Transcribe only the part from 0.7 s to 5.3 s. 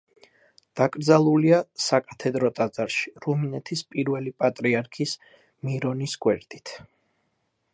დაკრძალულია საკათედრო ტაძარში რუმინეთის პირველი პატრიარქის